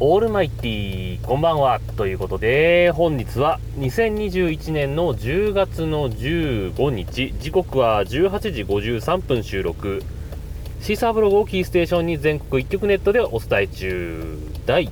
[0.00, 7.32] オールマイティーこんばんはということで本日は2021年の10月の15日。
[7.38, 10.02] 時刻は18時53分収録。
[10.80, 14.36] シーサーブログをキーステーションに全国一曲ネットでお伝え中。
[14.66, 14.90] 第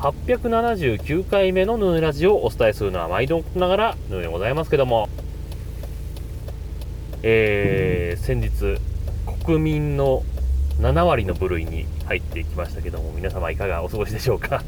[0.00, 5.08] 879回目のヌーラジオをお伝えするのは毎度ながらヌーでございますけども。
[7.22, 8.78] えー、先日
[9.46, 10.22] 国民の
[10.82, 14.64] 7割の部類に入ってきましたけども皆様いかがお過ごしでしょうか？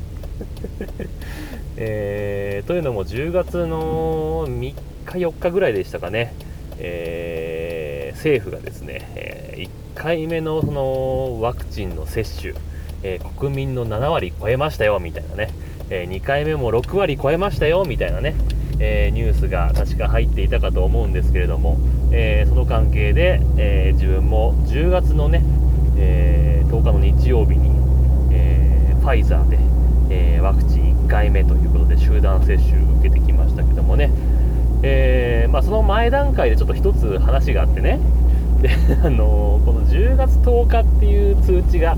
[1.76, 4.74] えー、というのも10月の3日
[5.06, 6.32] 4日ぐらいでしたかね、
[6.78, 12.54] えー、政府がですね、えー、1回目のそのワクチンの接種、
[13.02, 15.50] えー、国民の7割超えましたよみたいなね、
[15.90, 18.36] え2回目も6割超えましたよみたいなね、
[18.78, 21.76] えニュースが確か入っていたかと思うんですけれども、
[22.12, 25.42] えその関係で、え自分も10月のね
[25.96, 27.70] えー、10日の日曜日に、
[28.32, 29.58] えー、ファイザーで、
[30.10, 34.10] えー、ワクチン1回目ということで集団接種を受けてきましたけどもね、
[34.82, 38.00] えまあ、その前段階でちょっと1つ話があってね。
[38.60, 38.70] で、
[39.04, 41.96] あのこの10月10日っていう通知が、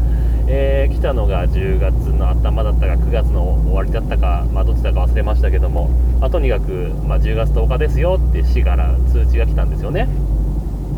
[0.48, 5.88] え来たのが10月の頭だったか9月の終わりだったか、まあ、どっちだか忘れましたけども、
[6.20, 10.08] まあ、とにかく、ま、10月10日ですよって市から通知が来たんですよね。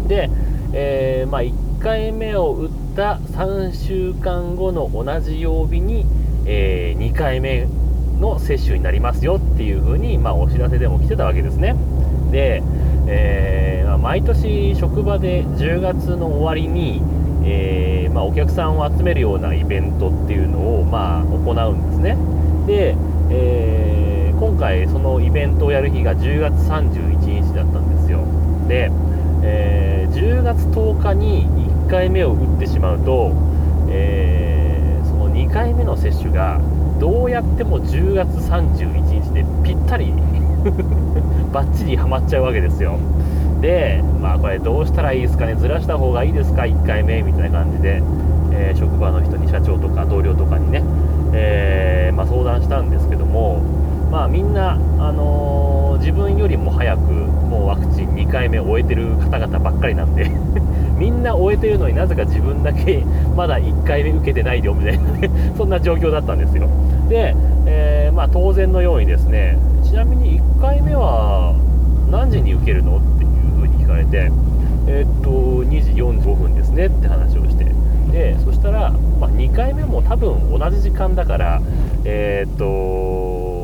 [0.06, 0.30] で、
[0.72, 6.04] えまあ、1回目を打った3週間後の同じ曜日に、
[6.46, 7.66] えー、2回目
[8.20, 11.76] の接種になりますよっていう風に、まあ、お知らせでも来てたわけですね。
[12.30, 12.62] で、
[13.06, 17.02] えー、毎年職場で10月の終わりに、
[17.44, 22.16] えー、まあ、お客さんを集めるようなイベントっていうのを、まあ、行うんですね。
[22.66, 22.96] で、
[23.30, 28.24] えー、今回そのイベントをやる日が10月31日だったんですよ。
[28.68, 28.90] で、
[29.42, 29.87] え、
[30.18, 31.46] 10月10日に
[31.86, 33.32] 1回目を打ってしまうと、
[33.88, 36.60] えー、その2回目の接種が
[36.98, 40.12] どうやっても10月31日でぴったり
[41.54, 42.98] バッチリはまっちゃうわけですよ。
[43.60, 45.54] でまあこれどうしたらいいですかね？
[45.54, 48.02] ずらした方がいいですか？1回目みたいな感じで、
[48.50, 50.82] えー、職場の人に社長とか同僚とかにね、
[51.32, 53.60] えー、まあ、相談したんですけども
[54.10, 57.97] まあみんな、あの、自分よりも早くもうワクチン
[58.28, 60.30] 2回目終えてる方々ばっかりなんで
[60.98, 63.02] みんな終えてるのになぜか自分だけ
[63.34, 66.68] まだ1回目受けてないよみたいなね そんな状況だったんですよ。
[67.08, 67.34] で、
[67.64, 71.54] えー、まあ、当然のようにですねちなみに1回目は
[72.10, 74.30] 何時に受けるのっていう風に聞かれて
[74.86, 75.30] えー、っと
[75.64, 77.66] 2時45分ですねって話をして。
[78.12, 81.60] でそしたら、まあ、2回目も多分同じ時間だから
[82.04, 83.57] えー、っと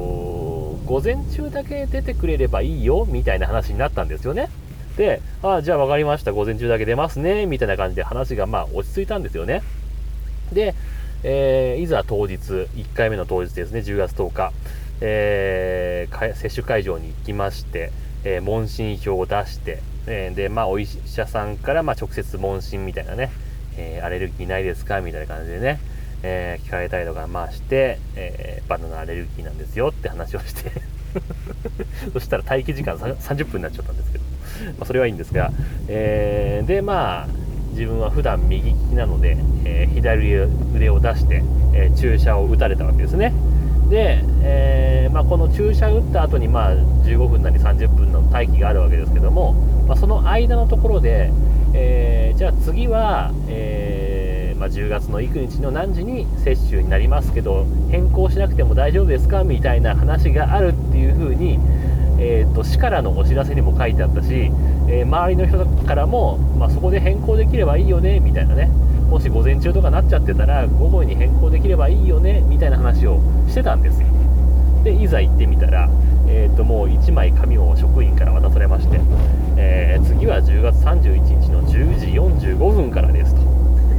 [0.86, 4.48] 午前中だけ出てくれればいいよみたいな話になったんですよね。
[4.96, 9.62] で、ああ、じゃあ分かりました、午前中だけ出ますね、みたいな感じで話がまあ落ち着いたんですよね。
[10.52, 10.74] で、
[11.24, 14.52] えー、いざ当日、1回目の当日ですね、10月10日、
[15.00, 17.90] えー、接種会場に行きまして、
[18.24, 23.30] えー、問診票を出して、えー、で、まあ、お医者さんからま直接問診みたいなね、
[23.76, 25.80] えアレルギーないですかみたいな感じでね、
[26.26, 30.72] えー、聞かれたりとかまあして、えー、バナナアレルギーなんですよって話をして。
[32.12, 35.52] そしたら待機時間30分になっちゃったんですけど、まあ、それはいいんですが、
[35.86, 37.28] えー、でまあ
[37.70, 41.42] 自分は普段右利きなので、え左腕を出して、
[41.72, 43.32] え注射を打たれたわけですね。
[43.90, 49.54] で、えまあ、この注射打った後にまあ15分なり30分の待機があるわけですけども、
[49.88, 51.32] まあ、その間のところで、
[51.72, 54.23] えじゃあ次は、えー
[54.64, 59.44] まあ、10月の幾日の何時に接種になりますけど変更しなくても大丈夫ですか？
[59.44, 61.58] みたいな話があるっていう風に、
[62.18, 64.50] えーと、市からのお知らせにも書いてあったし、
[64.88, 68.70] えー、周りの人からも、まあ、そこで変更できればいいよねみたいなね。
[69.10, 74.06] もし午前中とかなっちゃってたら午後に変更できればいいよねみたいな話をしてたんですよ。
[74.82, 75.90] でいざ行ってみたら、
[76.26, 78.98] えー、ともう1枚紙を職員から渡されまして、
[79.58, 82.06] えー、次は10月31日の10時
[82.46, 83.53] 45分からですと。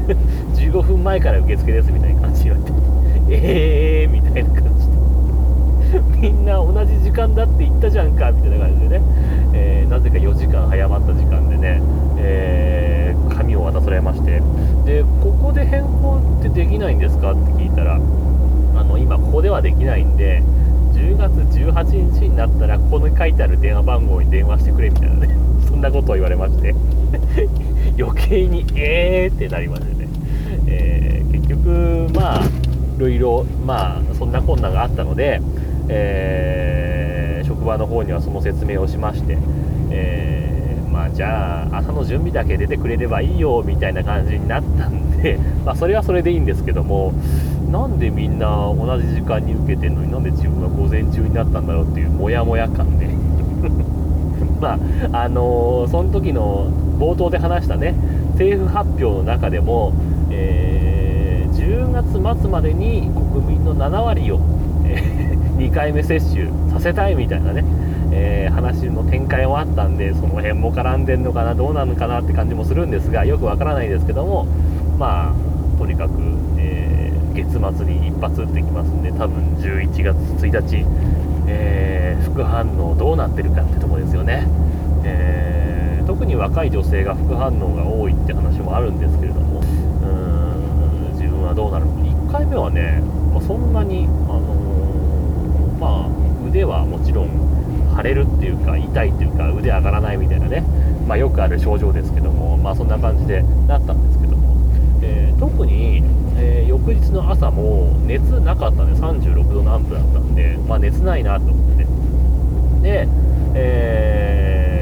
[0.56, 2.86] 15分前から受付ですみたいな感じで言われて
[3.30, 4.96] え えーみたいな感じで。
[6.20, 9.06] みんな同じ時間だって言ったじゃんかみたいな感じでね、
[9.54, 11.82] えー、なぜか4時間早まった時間でね、
[12.18, 14.42] えー、紙を渡されまして。
[14.86, 20.44] でここで変更ってできないんですかって聞いたらあの今ここではできないんで
[20.94, 25.30] 10月18日になったらここに書いてある電話番号に電話してくれみたいなね。
[25.68, 26.76] そんなことを言われまして。
[27.98, 30.08] 余計に えーってなりましたね、
[30.68, 32.42] えー、結局まあ
[32.98, 35.42] いろいろまあそんな困難があったので、
[35.90, 39.38] えー、職場の方にはその説明をしまして、
[39.92, 47.14] えー、まあじゃあ朝の準備だけ出てくれればいいよみたいな感じになったんで、 まあ、それはそれでいいんですけども
[47.70, 53.10] なんでみんな同じ時間に受けてんのになんで自分は午前中になったんだろうっていうモヤモヤ感で。
[54.60, 54.80] ま
[55.12, 57.96] ああのー、その時の冒頭で話したね
[58.34, 59.94] 政府発表の中でも、
[60.32, 64.40] えー、10月末までに国民の7割を、
[64.86, 67.64] えー、 2回目接種させたいみたいなね、
[68.12, 74.48] えー、話の展開もあったんでその辺も絡んでんのかなどうなのかなって感じもするんですがよくわからないですけども
[74.98, 76.12] まあとにかく、
[76.58, 76.86] え
[77.36, 80.86] 月末に一発打ってきますんで多分11月1日、
[81.48, 84.48] え副反応どうなってるかってとこですよね。
[85.04, 85.66] えー
[86.06, 89.60] 特に若い女性が副反応が多いって話もあるんですけれども。
[89.60, 92.02] うん自分はどうなるのか。
[92.02, 93.02] 1回目はね、
[93.34, 97.30] まあ、そんなに、あのー、まあ、腕はもちろん
[97.98, 100.64] 腫れるっていうか痛いっていうか腕上がらないみたいなね、
[101.08, 104.25] まあ、よくある症状ですけども、まあ、そんな感じでなったんですけど、
[105.56, 106.04] 特に、
[106.38, 111.86] えー、翌日の朝も熱なかったんで36度南部だったんで、まあ、熱ないなと思って。
[112.82, 113.08] で、
[113.56, 114.76] えー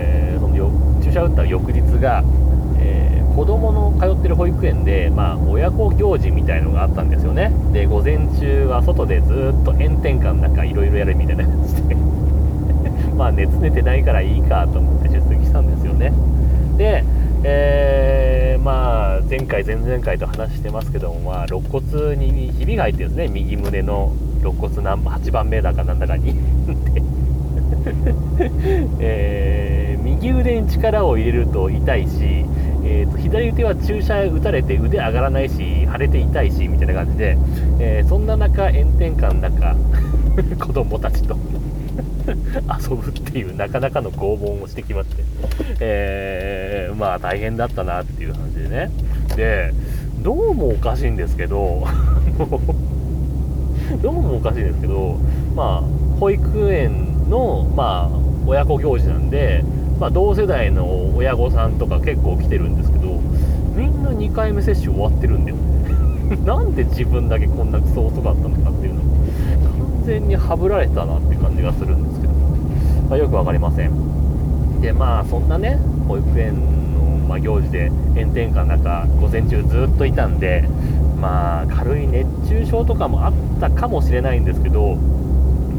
[1.13, 2.23] 射打った翌日が、
[2.79, 7.51] えー、子供の通ってる保育園で、まあ、親子行事みたいのがあったんですよね。
[7.71, 11.95] で午前中は外でずっと炎天下の中いろいろやるみたいな感じで。
[13.15, 16.11] まあ熱出てないからいいかと思って出席したんですよね。
[16.77, 17.03] で、
[17.43, 23.33] えー、まあ前回前々回と話してますけども、まあ、肋骨にひびが入ってるんですね。
[23.33, 26.35] 右胸の肋骨何8番目だかなんだかに。
[28.99, 32.45] えー、右腕に力を入れると痛いし、
[32.83, 37.37] えーと、左腕は注射打たれて腕上がらないし腫れて痛いしみたいな感じで、
[37.79, 39.75] えー、そんな中炎天下の中
[40.65, 41.35] 子供たちと
[42.53, 45.23] 遊ぶっていうなかなかの拷問をしてきまして、
[45.79, 48.91] えー、まあ大変だったなっていう感じでね。
[49.35, 49.73] で
[50.21, 51.85] どうもおかしいんですけど
[54.01, 55.17] どうもおかしいんですけど
[55.55, 55.83] まあ
[56.19, 59.63] 保育園の、まあ、親子行事なんで、
[59.99, 63.19] まあ、同世代の親御さんとか結構来てるんですけど
[63.75, 65.63] みんな2回目接種終わってるんだよね。
[66.45, 72.33] なんで自分だけこんなクソ遅かったのかっていうの完全にはぶられたなって感じがするんですけど、
[73.09, 74.81] まあ、よく分かりません。
[74.81, 75.77] でまあそんなね
[76.07, 76.55] 保育園
[76.93, 80.67] の、ま、行事で炎天下の中午前中ずっといたんで
[81.19, 84.97] まあ軽い熱中症とかもあったかもしれないんですけど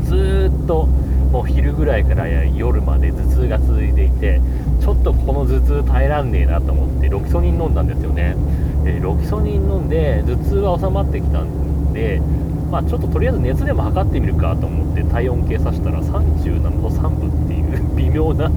[0.05, 4.41] ずっともう昼ぐらいから夜まで頭痛が続いていて
[4.81, 8.37] ちょっとこの頭痛耐えらんねえなと思ってロキソニン飲んだんですよね。
[8.85, 12.23] でロキソニン飲んで頭痛は収まってきたんで
[12.71, 18.51] まあ、ちょっととりあえず熱でも測ってみるかと思って体温計さしたら37度3分っていう微妙な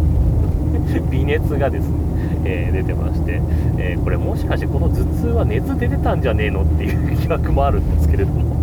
[1.11, 1.95] 微熱がですね、
[2.45, 3.41] えー、出てまして、
[3.77, 8.57] えー、これもしかしてこの頭痛は熱出てたんじゃねえのっていう疑惑もあるんですけれども。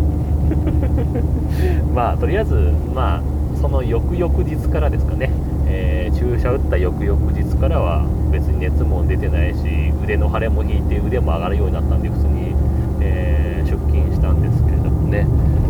[1.95, 3.21] まあとりあえずまあ
[3.59, 5.31] その翌々日からですかね、
[5.67, 9.59] えー、注射打った翌々日からは別に熱も出てないし
[10.03, 12.53] 腕の腫れも引いて腕も上がるようになったんで普通に、
[13.01, 14.64] え、出勤したんです
[15.05, 15.27] ね、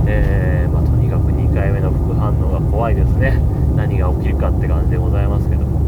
[0.08, 3.40] えー、まあ、とにかく2回目の副反応が怖いですね。
[3.76, 5.80] 何が起きるかって感じでございますけども、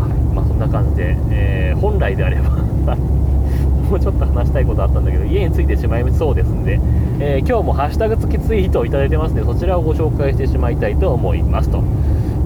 [0.00, 0.12] はい。
[0.34, 2.96] まあ、そんな感じで、え本来であれば
[3.90, 6.80] もうちょっと話したいことあったんだけど家に着いてしまいそうですんで
[7.24, 11.68] えー、今日もハッシュタグ付きツイートをいただいてますのでそちらをご紹介してしまいたいと思います。
[11.68, 11.84] と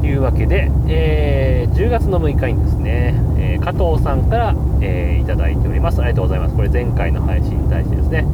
[0.05, 6.01] いうわけで、えー、10月の6日にですね、えー、加藤さんから、えー、いただいております。
[6.01, 6.55] ありがとうございます。
[6.55, 8.27] これ前回の配信に対してですね、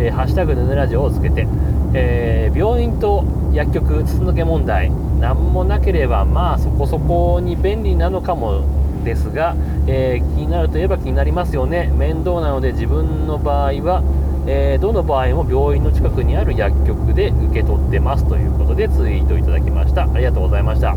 [0.00, 1.46] えー、ハッシュタグヌヌラジオをつけて、
[1.92, 4.90] え病院と薬局筒抜け問題
[5.20, 8.64] 何もなければまあそこそこに便利なのかも
[9.04, 9.54] ですが、
[9.86, 11.92] え気になるといえば気になりますよね。
[11.96, 14.02] 面倒なので自分の場合は
[14.46, 18.26] え、どの場合も病院の近くにある薬局で受け取ってます。
[18.26, 20.04] ということでツイートいただきました。
[20.04, 20.94] ありがとうございました。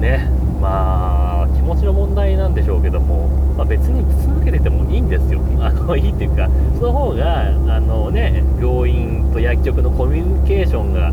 [0.00, 0.28] ね。
[0.60, 5.40] まあ気持ちの問題なんでしょうけども、まあ、別に続けててもいいんですよ。
[5.60, 11.12] あのいいっていうかその方があのね病院と薬局のコミュニケーションが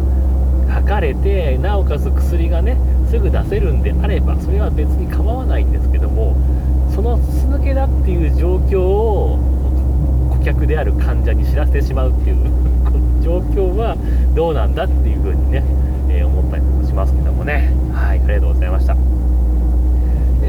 [0.69, 2.77] 測れてなおかつ薬がね
[3.09, 6.35] すぐ出せるんであればそれは別に構わないんですけども
[6.93, 9.39] その筒抜けだっていう状況を
[10.37, 12.37] 顧客である患者に知らせてしまうっていう
[13.21, 13.95] 状況は
[14.35, 15.63] どうなんだっていうふうにね、
[16.09, 17.71] えー、思ったりもしますけどもね。
[17.93, 19.18] はいありがとうございました。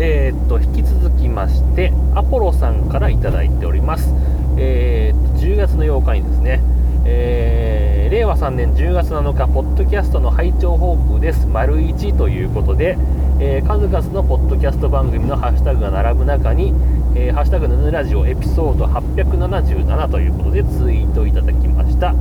[0.01, 4.13] えー、っと引き続きましてアポロさんから頂いております。
[4.57, 6.61] えー、っと10月の8日にですね
[7.03, 12.99] えー、令和3年10月7日、ポッドキャストの拝聴報告です、丸1ということで、
[13.41, 16.75] えー、数々のポッドキャスト番組のハッシュタグが並ぶ中に、
[17.15, 22.15] えー、ハッシュタグヌヌラジオエピソード877ということでツイートいただきましした。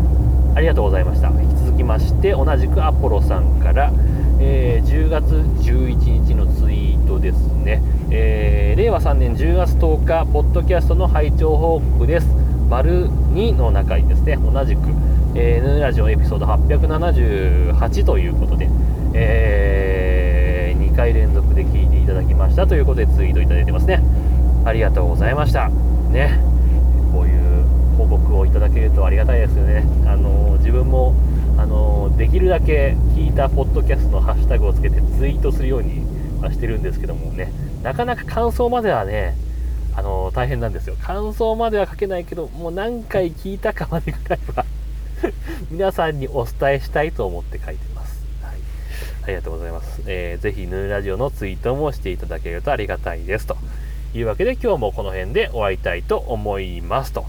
[0.55, 1.29] ありがとうございました。
[1.29, 3.91] 引き続きまして同じくアポロさんから、
[4.39, 12.27] えー、10月11日のツイートですね、えー、令和3年10月10日ポッドキャストの拝聴報告です。
[12.69, 14.37] 丸2の中にですね。
[14.37, 14.81] 同じく、
[15.33, 18.69] えー、ヌーラジオエピソード878ということで、
[19.13, 22.67] えー、2回連続で聞いていただきました。
[22.67, 24.03] ということでツイートいただいてますね。
[24.65, 25.69] ありがとうございました。
[26.11, 26.39] ね。
[27.11, 27.65] こういう
[27.97, 29.83] 報告をいただけるとありがたいですよね。
[30.05, 31.15] あの自分も
[31.57, 37.51] あのできるだけ聞いたポッドキャストのハッシュタグをつけてツイートするようにはしてるんですけどもね
[37.83, 39.35] なかなか感想まではね
[39.95, 40.95] あの大変なんですよ。
[41.01, 44.65] 感想までは書けないけどもう何回聞いたかまでぐらいは
[45.69, 48.53] 皆さんにお伝えしたいと思って書いてます、はい、
[49.23, 53.45] ありがとうございます、えー、ぜひヌーラジオのツイートもしていただけるとありがたいです。
[53.45, 53.57] と
[54.13, 57.11] いうわけで今日もこの辺で終わりたいと思います。
[57.11, 57.25] と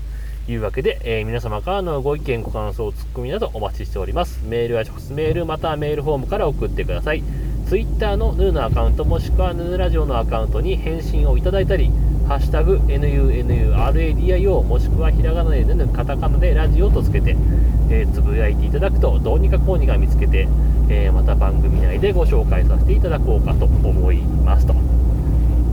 [0.48, 4.40] いうわけで、えー、皆様からのご意見、ご感想、ツッコミなどお待ちしております。
[4.44, 7.22] メールは直接メール、またはメールフォームから送ってください。
[7.70, 11.92] Twitter のヌーのアカウント、もしくはヌーラジオのアカウントに返信をいただいたり、
[12.26, 17.36] ハッシュタグ NUNURADIO もしくはひらがなでヌヌカタカナでラジオとつけて、
[17.88, 20.48] えー、つぶやいていただくとどうにかこうにか見つけて、
[20.88, 24.72] えー、また番組内でご紹介させていただこうかと思いますと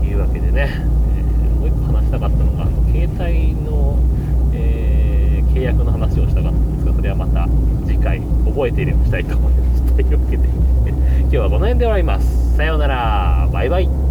[0.06, 3.98] いうわけでね、えー、もう一個話したかったのがあの携帯の
[4.54, 7.48] え契約の話をしたかったんですが、それはまた
[7.88, 9.82] 次回覚えていればしたいと思います。
[9.96, 10.48] というわけで、
[11.30, 12.56] 今日はこの辺で終わります。
[12.56, 13.50] さようなら。
[13.52, 14.07] バイバイ。